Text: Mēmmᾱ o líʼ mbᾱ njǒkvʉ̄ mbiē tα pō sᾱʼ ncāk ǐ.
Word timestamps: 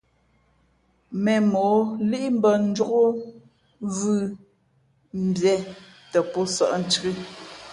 Mēmmᾱ 1.25 1.59
o 1.75 1.79
líʼ 2.09 2.25
mbᾱ 2.37 2.49
njǒkvʉ̄ 2.65 3.09
mbiē 5.25 5.55
tα 6.11 6.19
pō 6.31 6.39
sᾱʼ 6.55 6.71
ncāk 6.81 7.03
ǐ. 7.11 7.11